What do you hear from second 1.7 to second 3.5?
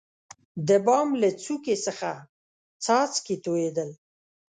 څخه څاڅکي